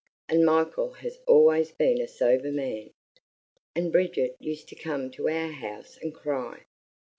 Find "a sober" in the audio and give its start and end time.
2.01-2.51